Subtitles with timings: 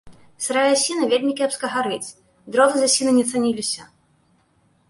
[0.45, 2.09] Сырая асіна вельмі кепска гарыць,
[2.57, 3.81] дровы з асіны не цаніліся.